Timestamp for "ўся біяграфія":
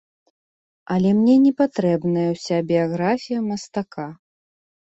2.35-3.39